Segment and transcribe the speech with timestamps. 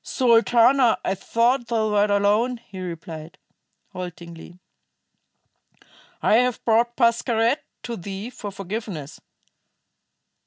[0.03, 3.37] "Sultana, I thought thou wert alone," he replied,
[3.93, 4.57] haltingly.
[6.23, 9.21] "I have brought Pascherette to thee for forgiveness."